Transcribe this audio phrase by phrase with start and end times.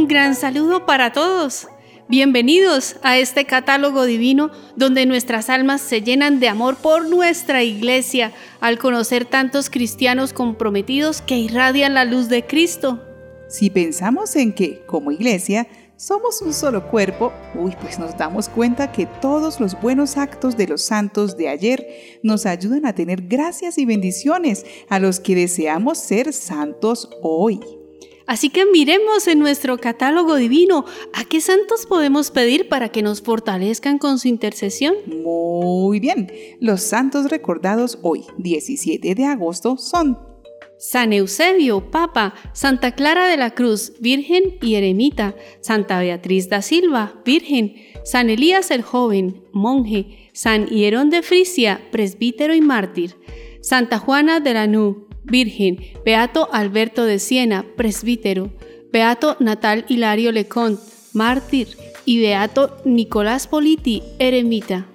[0.00, 1.68] Un gran saludo para todos.
[2.08, 8.32] Bienvenidos a este catálogo divino donde nuestras almas se llenan de amor por nuestra iglesia
[8.62, 13.04] al conocer tantos cristianos comprometidos que irradian la luz de Cristo.
[13.50, 18.92] Si pensamos en que, como iglesia, somos un solo cuerpo, uy, pues nos damos cuenta
[18.92, 21.86] que todos los buenos actos de los santos de ayer
[22.22, 27.60] nos ayudan a tener gracias y bendiciones a los que deseamos ser santos hoy.
[28.30, 33.22] Así que miremos en nuestro catálogo divino a qué santos podemos pedir para que nos
[33.22, 34.94] fortalezcan con su intercesión.
[35.08, 36.30] Muy bien,
[36.60, 40.16] los santos recordados hoy, 17 de agosto, son
[40.78, 47.20] San Eusebio, Papa, Santa Clara de la Cruz, Virgen y Eremita, Santa Beatriz da Silva,
[47.24, 53.16] Virgen, San Elías el Joven, monje, San Hierón de Frisia, presbítero y mártir,
[53.60, 58.50] Santa Juana de la Nú, Virgen, Beato Alberto de Siena, presbítero,
[58.92, 61.68] Beato Natal Hilario Leconte, mártir,
[62.04, 64.86] y Beato Nicolás Politi, eremita.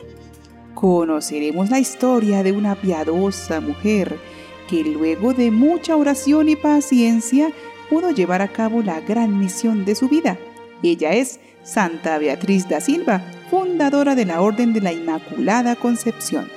[0.73, 4.17] Conoceremos la historia de una piadosa mujer
[4.67, 7.51] que luego de mucha oración y paciencia
[7.89, 10.37] pudo llevar a cabo la gran misión de su vida.
[10.83, 16.49] Ella es Santa Beatriz da Silva, fundadora de la Orden de la Inmaculada Concepción.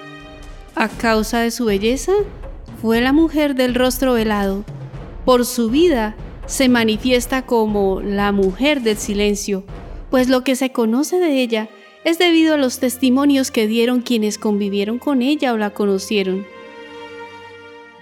[0.75, 2.13] A causa de su belleza,
[2.81, 4.65] fue la mujer del rostro velado.
[5.25, 9.65] Por su vida se manifiesta como la mujer del silencio,
[10.11, 11.69] pues lo que se conoce de ella
[12.05, 16.47] es debido a los testimonios que dieron quienes convivieron con ella o la conocieron.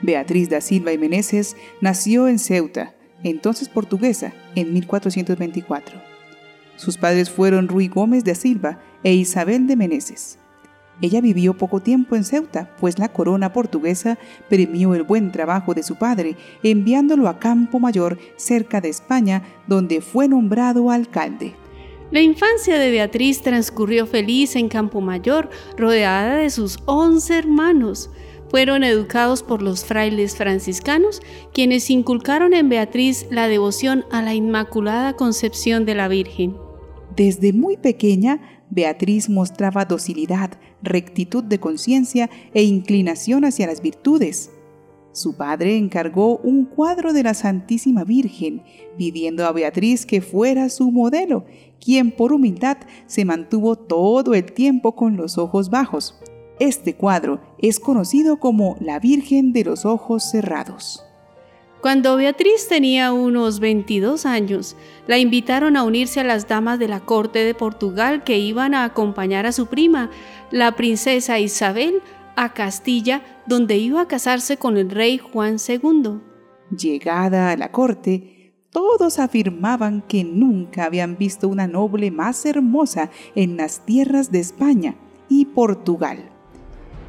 [0.02, 6.00] Beatriz da Silva y Meneses nació en Ceuta, entonces portuguesa, en 1424.
[6.76, 10.38] Sus padres fueron Rui Gómez da Silva e Isabel de Meneses.
[11.02, 15.82] Ella vivió poco tiempo en Ceuta, pues la corona portuguesa premió el buen trabajo de
[15.82, 21.54] su padre, enviándolo a Campo Mayor, cerca de España, donde fue nombrado alcalde.
[22.10, 28.10] La infancia de Beatriz transcurrió feliz en Campo Mayor, rodeada de sus once hermanos.
[28.48, 31.20] Fueron educados por los frailes franciscanos,
[31.52, 36.65] quienes inculcaron en Beatriz la devoción a la Inmaculada Concepción de la Virgen.
[37.16, 40.50] Desde muy pequeña, Beatriz mostraba docilidad,
[40.82, 44.50] rectitud de conciencia e inclinación hacia las virtudes.
[45.12, 48.62] Su padre encargó un cuadro de la Santísima Virgen,
[48.98, 51.46] pidiendo a Beatriz que fuera su modelo,
[51.80, 52.76] quien por humildad
[53.06, 56.20] se mantuvo todo el tiempo con los ojos bajos.
[56.60, 61.05] Este cuadro es conocido como la Virgen de los Ojos Cerrados.
[61.86, 64.74] Cuando Beatriz tenía unos 22 años,
[65.06, 68.82] la invitaron a unirse a las damas de la corte de Portugal que iban a
[68.82, 70.10] acompañar a su prima,
[70.50, 72.02] la princesa Isabel,
[72.34, 76.18] a Castilla, donde iba a casarse con el rey Juan II.
[76.76, 83.56] Llegada a la corte, todos afirmaban que nunca habían visto una noble más hermosa en
[83.56, 84.96] las tierras de España
[85.28, 86.30] y Portugal.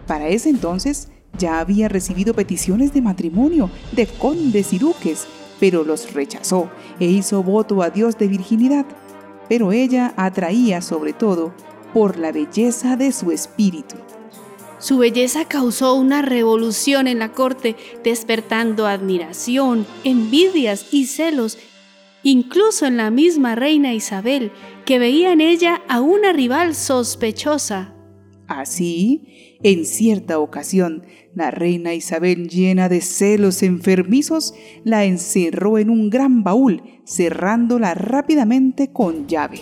[0.05, 5.27] Para ese entonces, ya había recibido peticiones de matrimonio de condes y duques,
[5.59, 8.85] pero los rechazó e hizo voto a Dios de virginidad.
[9.49, 11.53] Pero ella atraía sobre todo
[11.93, 13.95] por la belleza de su espíritu.
[14.79, 21.57] Su belleza causó una revolución en la corte, despertando admiración, envidias y celos,
[22.21, 24.51] incluso en la misma reina Isabel,
[24.85, 27.96] que veía en ella a una rival sospechosa.
[28.47, 31.03] Así, en cierta ocasión,
[31.35, 34.53] la reina Isabel, llena de celos enfermizos,
[34.83, 39.61] la encerró en un gran baúl, cerrándola rápidamente con llave.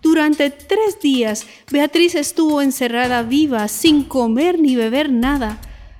[0.00, 5.58] Durante tres días, Beatriz estuvo encerrada viva, sin comer ni beber nada.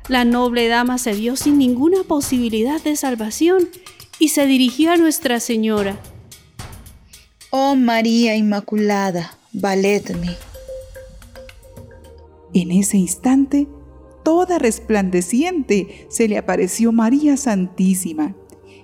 [0.09, 3.69] La noble dama se vio sin ninguna posibilidad de salvación
[4.19, 5.99] y se dirigió a Nuestra Señora.
[7.51, 10.37] Oh María Inmaculada, valedme.
[12.55, 13.69] En ese instante,
[14.23, 18.37] toda resplandeciente, se le apareció María Santísima.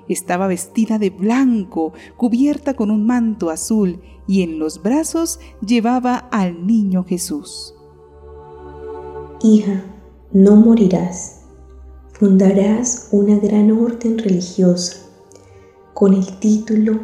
[0.08, 6.66] Estaba vestida de blanco, cubierta con un manto azul, y en los brazos llevaba al
[6.66, 7.74] niño Jesús.
[9.42, 9.84] Hija,
[10.32, 11.42] no morirás.
[12.12, 14.98] Fundarás una gran orden religiosa
[15.94, 17.00] con el título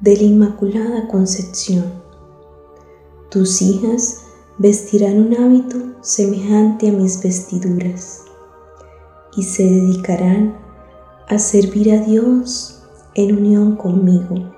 [0.00, 1.84] de la Inmaculada Concepción.
[3.30, 4.21] Tus hijas
[4.62, 8.22] vestirán un hábito semejante a mis vestiduras
[9.36, 10.56] y se dedicarán
[11.26, 12.80] a servir a Dios
[13.16, 14.54] en unión conmigo.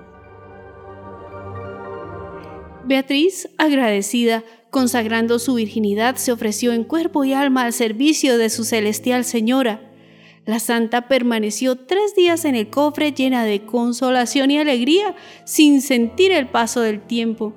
[2.85, 8.65] Beatriz, agradecida, consagrando su virginidad, se ofreció en cuerpo y alma al servicio de su
[8.65, 9.91] celestial Señora.
[10.45, 15.17] La santa permaneció tres días en el cofre llena de consolación y alegría,
[15.47, 17.55] sin sentir el paso del tiempo.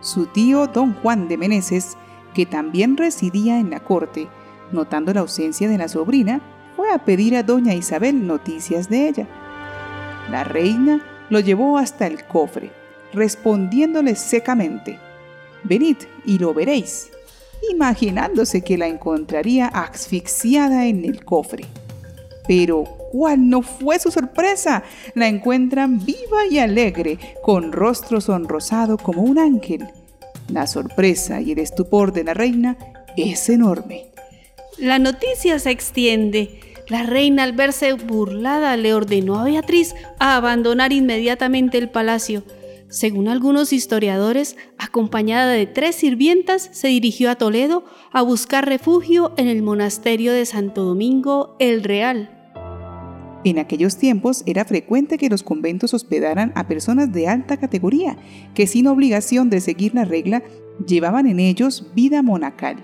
[0.00, 1.96] Su tío don Juan de Meneses,
[2.34, 4.28] que también residía en la corte,
[4.72, 6.40] notando la ausencia de la sobrina,
[6.76, 9.28] fue a pedir a doña Isabel noticias de ella.
[10.30, 12.70] La reina lo llevó hasta el cofre,
[13.12, 14.98] respondiéndole secamente,
[15.62, 17.10] Venid y lo veréis,
[17.70, 21.64] imaginándose que la encontraría asfixiada en el cofre.
[22.48, 24.82] Pero, ¿cuál no fue su sorpresa?
[25.14, 29.88] La encuentran viva y alegre, con rostro sonrosado como un ángel.
[30.48, 32.76] La sorpresa y el estupor de la reina
[33.16, 34.06] es enorme.
[34.78, 36.60] La noticia se extiende.
[36.88, 42.42] La reina al verse burlada le ordenó a Beatriz a abandonar inmediatamente el palacio.
[42.88, 49.46] Según algunos historiadores, acompañada de tres sirvientas, se dirigió a Toledo a buscar refugio en
[49.46, 52.39] el monasterio de Santo Domingo el Real.
[53.42, 58.18] En aquellos tiempos era frecuente que los conventos hospedaran a personas de alta categoría,
[58.54, 60.42] que sin obligación de seguir la regla
[60.86, 62.76] llevaban en ellos vida monacal.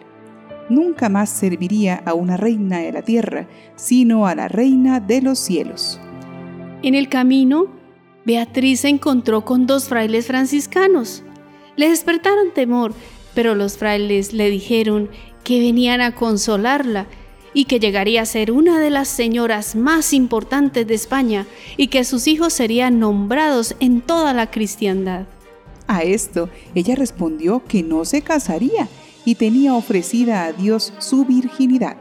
[0.70, 5.38] Nunca más serviría a una reina de la tierra, sino a la reina de los
[5.38, 6.00] cielos.
[6.82, 7.66] En el camino,
[8.24, 11.22] Beatriz se encontró con dos frailes franciscanos.
[11.76, 12.94] Le despertaron temor,
[13.34, 15.10] pero los frailes le dijeron
[15.44, 17.06] que venían a consolarla
[17.56, 21.46] y que llegaría a ser una de las señoras más importantes de España
[21.78, 25.24] y que sus hijos serían nombrados en toda la cristiandad.
[25.86, 28.88] A esto, ella respondió que no se casaría
[29.24, 31.96] y tenía ofrecida a Dios su virginidad.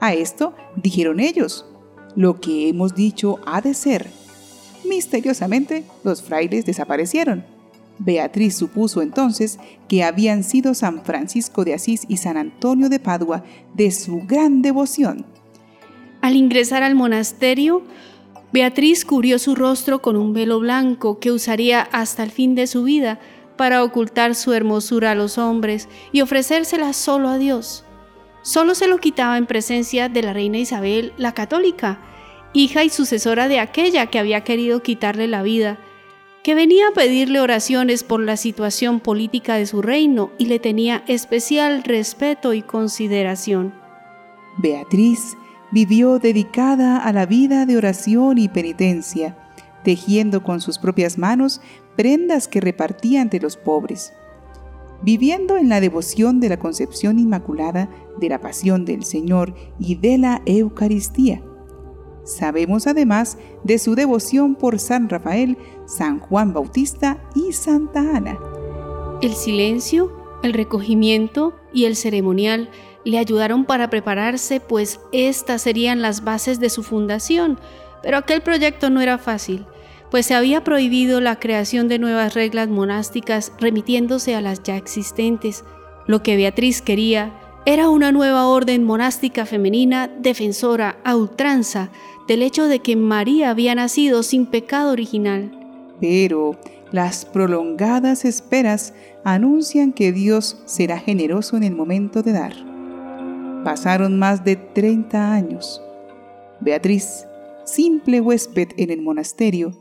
[0.00, 1.66] A esto dijeron ellos,
[2.16, 4.08] lo que hemos dicho ha de ser.
[4.88, 7.57] Misteriosamente, los frailes desaparecieron
[7.98, 9.58] Beatriz supuso entonces
[9.88, 14.62] que habían sido San Francisco de Asís y San Antonio de Padua de su gran
[14.62, 15.26] devoción.
[16.20, 17.82] Al ingresar al monasterio,
[18.52, 22.84] Beatriz cubrió su rostro con un velo blanco que usaría hasta el fin de su
[22.84, 23.18] vida
[23.56, 27.84] para ocultar su hermosura a los hombres y ofrecérsela solo a Dios.
[28.42, 32.00] Solo se lo quitaba en presencia de la reina Isabel la católica,
[32.54, 35.78] hija y sucesora de aquella que había querido quitarle la vida,
[36.42, 41.04] que venía a pedirle oraciones por la situación política de su reino y le tenía
[41.06, 43.74] especial respeto y consideración.
[44.58, 45.36] Beatriz
[45.70, 49.36] vivió dedicada a la vida de oración y penitencia,
[49.84, 51.60] tejiendo con sus propias manos
[51.96, 54.12] prendas que repartía ante los pobres.
[55.02, 57.88] Viviendo en la devoción de la Concepción Inmaculada,
[58.18, 61.42] de la Pasión del Señor y de la Eucaristía,
[62.28, 68.38] Sabemos además de su devoción por San Rafael, San Juan Bautista y Santa Ana.
[69.22, 72.68] El silencio, el recogimiento y el ceremonial
[73.06, 77.58] le ayudaron para prepararse, pues estas serían las bases de su fundación.
[78.02, 79.64] Pero aquel proyecto no era fácil,
[80.10, 85.64] pues se había prohibido la creación de nuevas reglas monásticas remitiéndose a las ya existentes.
[86.06, 87.32] Lo que Beatriz quería
[87.68, 91.90] era una nueva orden monástica femenina defensora a ultranza
[92.28, 95.50] del hecho de que María había nacido sin pecado original.
[95.98, 96.56] Pero
[96.92, 98.92] las prolongadas esperas
[99.24, 102.52] anuncian que Dios será generoso en el momento de dar.
[103.64, 105.82] Pasaron más de 30 años.
[106.60, 107.26] Beatriz,
[107.64, 109.72] simple huésped en el monasterio,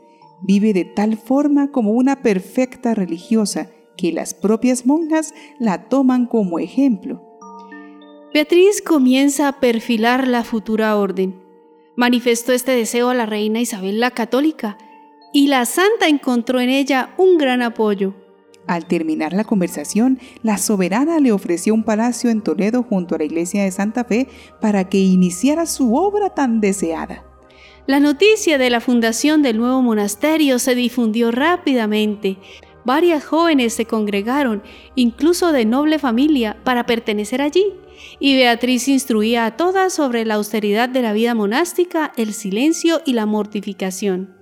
[0.41, 6.59] vive de tal forma como una perfecta religiosa que las propias monjas la toman como
[6.59, 7.21] ejemplo.
[8.33, 11.46] Beatriz comienza a perfilar la futura orden
[11.97, 14.77] manifestó este deseo a la reina Isabel la Católica
[15.33, 18.13] y la santa encontró en ella un gran apoyo.
[18.67, 23.23] Al terminar la conversación, la soberana le ofreció un palacio en Toledo junto a la
[23.23, 24.27] iglesia de Santa Fe
[24.61, 27.23] para que iniciara su obra tan deseada.
[27.87, 32.37] La noticia de la fundación del nuevo monasterio se difundió rápidamente.
[32.87, 34.63] Varias jóvenes se congregaron,
[34.95, 37.73] incluso de noble familia, para pertenecer allí
[38.17, 43.11] y Beatriz instruía a todas sobre la austeridad de la vida monástica, el silencio y
[43.11, 44.33] la mortificación.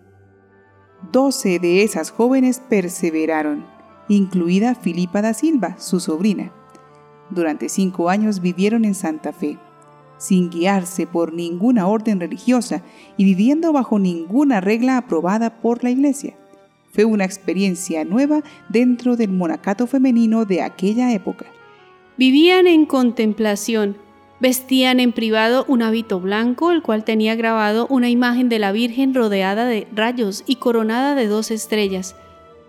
[1.12, 3.66] Doce de esas jóvenes perseveraron,
[4.10, 6.54] incluida Filipa da Silva, su sobrina.
[7.32, 9.58] Durante cinco años vivieron en Santa Fe,
[10.20, 12.84] sin guiarse por ninguna orden religiosa
[13.18, 16.38] y viviendo bajo ninguna regla aprobada por la Iglesia.
[16.96, 21.46] Fue una experiencia nueva dentro del monacato femenino de aquella época.
[22.18, 23.98] Vivían en contemplación,
[24.40, 29.14] vestían en privado un hábito blanco, el cual tenía grabado una imagen de la Virgen
[29.14, 32.16] rodeada de rayos y coronada de dos estrellas,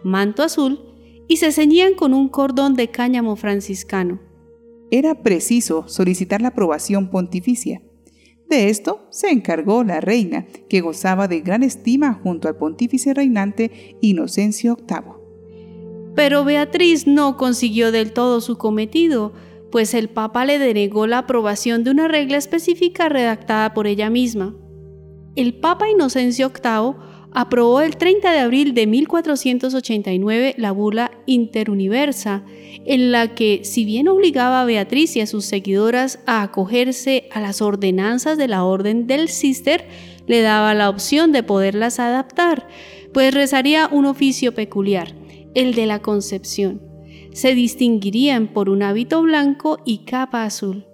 [0.02, 0.80] manto azul,
[1.28, 4.18] y se ceñían con un cordón de cáñamo franciscano.
[4.90, 7.80] Era preciso solicitar la aprobación pontificia.
[8.48, 13.96] De esto se encargó la reina, que gozaba de gran estima junto al pontífice reinante
[14.00, 16.14] Inocencio VIII.
[16.14, 19.32] Pero Beatriz no consiguió del todo su cometido,
[19.70, 24.56] pues el Papa le denegó la aprobación de una regla específica redactada por ella misma.
[25.34, 26.94] El Papa Inocencio VIII
[27.32, 32.44] aprobó el 30 de abril de 1489 la bula Interuniversa,
[32.84, 37.40] en la que, si bien obligaba a Beatriz y a sus seguidoras a acogerse a
[37.40, 39.86] las ordenanzas de la Orden del Cister,
[40.26, 42.68] le daba la opción de poderlas adaptar,
[43.12, 45.14] pues rezaría un oficio peculiar,
[45.54, 46.82] el de la concepción.
[47.32, 50.86] Se distinguirían por un hábito blanco y capa azul.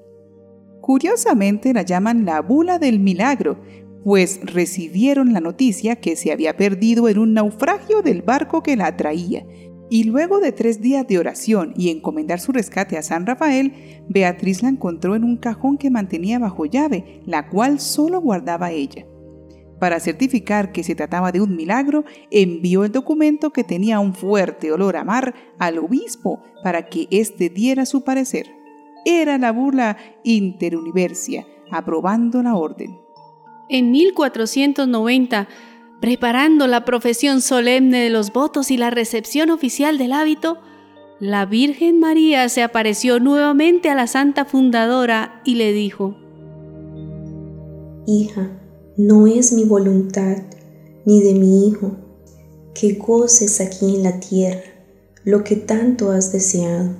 [0.80, 3.60] Curiosamente la llaman la bula del milagro,
[4.04, 8.96] pues recibieron la noticia que se había perdido en un naufragio del barco que la
[8.96, 9.46] traía.
[9.92, 13.74] Y luego de tres días de oración y encomendar su rescate a San Rafael,
[14.08, 19.04] Beatriz la encontró en un cajón que mantenía bajo llave, la cual solo guardaba ella.
[19.78, 24.72] Para certificar que se trataba de un milagro, envió el documento que tenía un fuerte
[24.72, 28.46] olor a mar al obispo para que éste diera su parecer.
[29.04, 33.02] Era la burla interuniversia, aprobando la orden
[33.72, 35.48] en 1490,
[36.02, 40.58] preparando la profesión solemne de los votos y la recepción oficial del hábito,
[41.20, 46.16] la Virgen María se apareció nuevamente a la santa fundadora y le dijo,
[48.08, 48.50] Hija,
[48.96, 50.38] no es mi voluntad
[51.06, 51.92] ni de mi hijo
[52.74, 54.60] que goces aquí en la tierra
[55.22, 56.96] lo que tanto has deseado.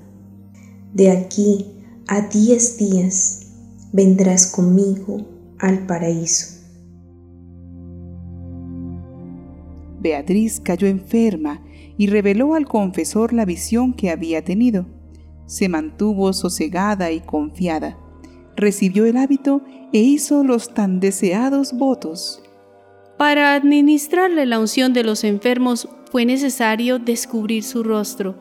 [0.95, 1.73] De aquí
[2.07, 3.49] a diez días
[3.93, 5.27] vendrás conmigo
[5.59, 6.62] al paraíso.
[10.03, 11.63] Beatriz cayó enferma
[11.97, 14.87] y reveló al confesor la visión que había tenido.
[15.47, 17.99] Se mantuvo sosegada y confiada.
[18.57, 22.43] Recibió el hábito e hizo los tan deseados votos.
[23.17, 28.35] Para administrarle la unción de los enfermos fue necesario descubrir su rostro,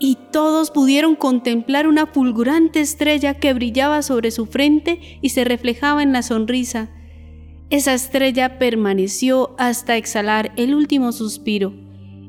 [0.00, 6.02] y todos pudieron contemplar una fulgurante estrella que brillaba sobre su frente y se reflejaba
[6.02, 6.90] en la sonrisa
[7.70, 11.74] esa estrella permaneció hasta exhalar el último suspiro.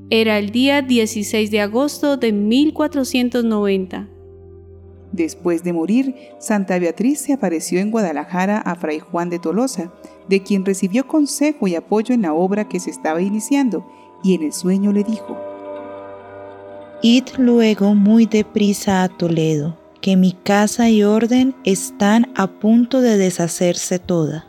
[0.10, 4.10] Era el día 16 de agosto de 1490.
[5.14, 9.94] Después de morir, Santa Beatriz se apareció en Guadalajara a Fray Juan de Tolosa,
[10.28, 13.88] de quien recibió consejo y apoyo en la obra que se estaba iniciando,
[14.24, 15.38] y en el sueño le dijo,
[17.02, 23.18] Id luego muy deprisa a Toledo, que mi casa y orden están a punto de
[23.18, 24.49] deshacerse toda.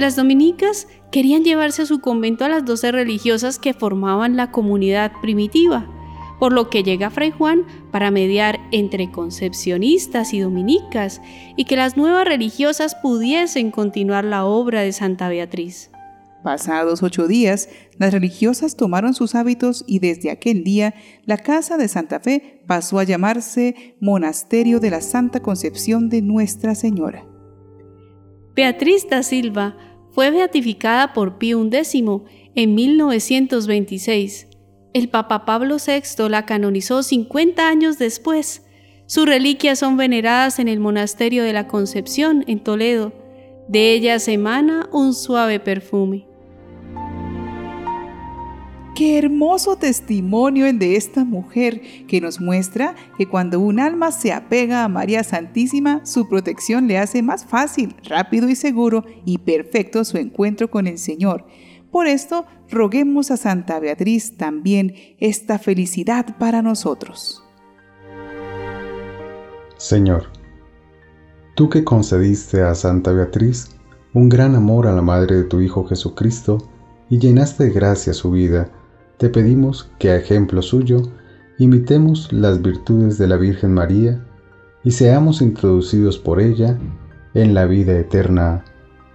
[0.00, 5.12] Las dominicas querían llevarse a su convento a las doce religiosas que formaban la comunidad
[5.20, 5.90] primitiva,
[6.38, 11.20] por lo que llega Fray Juan para mediar entre concepcionistas y dominicas
[11.54, 15.90] y que las nuevas religiosas pudiesen continuar la obra de Santa Beatriz.
[16.42, 20.94] Pasados ocho días, las religiosas tomaron sus hábitos y desde aquel día
[21.26, 26.74] la casa de Santa Fe pasó a llamarse Monasterio de la Santa Concepción de Nuestra
[26.74, 27.26] Señora.
[28.56, 29.76] Beatriz da Silva
[30.12, 32.04] fue beatificada por Pío XI
[32.54, 34.48] en 1926.
[34.92, 38.66] El Papa Pablo VI la canonizó 50 años después.
[39.06, 43.12] Sus reliquias son veneradas en el Monasterio de la Concepción en Toledo.
[43.68, 46.29] De ellas emana un suave perfume.
[49.00, 54.30] Qué hermoso testimonio el de esta mujer que nos muestra que cuando un alma se
[54.30, 60.04] apega a María Santísima, su protección le hace más fácil, rápido y seguro y perfecto
[60.04, 61.46] su encuentro con el Señor.
[61.90, 67.42] Por esto, roguemos a Santa Beatriz también esta felicidad para nosotros.
[69.78, 70.24] Señor,
[71.54, 73.70] tú que concediste a Santa Beatriz
[74.12, 76.58] un gran amor a la Madre de tu Hijo Jesucristo
[77.08, 78.70] y llenaste de gracia su vida,
[79.20, 81.02] te pedimos que a ejemplo suyo
[81.58, 84.24] imitemos las virtudes de la Virgen María
[84.82, 86.78] y seamos introducidos por ella
[87.34, 88.64] en la vida eterna.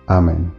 [0.05, 0.53] Amén.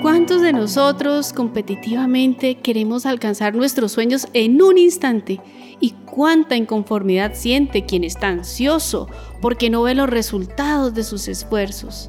[0.00, 5.40] ¿Cuántos de nosotros competitivamente queremos alcanzar nuestros sueños en un instante?
[5.80, 9.08] ¿Y cuánta inconformidad siente quien está ansioso
[9.42, 12.08] porque no ve los resultados de sus esfuerzos?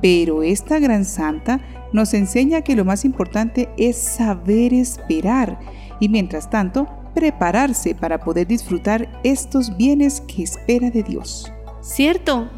[0.00, 1.60] Pero esta gran santa
[1.92, 5.58] nos enseña que lo más importante es saber esperar
[5.98, 11.52] y mientras tanto prepararse para poder disfrutar estos bienes que espera de Dios.
[11.80, 12.48] Cierto,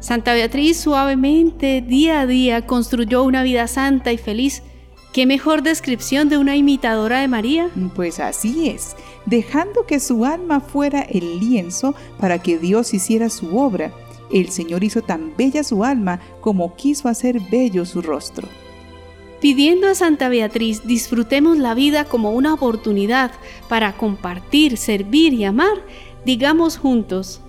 [0.00, 4.62] Santa Beatriz suavemente, día a día, construyó una vida santa y feliz.
[5.12, 7.68] ¿Qué mejor descripción de una imitadora de María?
[7.94, 8.96] Pues así es.
[9.26, 13.92] dejando que su alma fuera el lienzo para que Dios hiciera su obra.
[14.32, 18.48] El Señor hizo tan bella su alma como quiso hacer bello su rostro.
[19.42, 23.32] Pidiendo a Santa Beatriz disfrutemos la vida como una oportunidad
[23.68, 25.78] para compartir, servir y amar,
[26.24, 27.40] digamos juntos,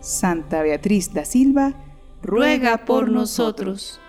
[0.00, 1.74] Santa Beatriz da Silva,
[2.22, 4.00] ruega por nosotros.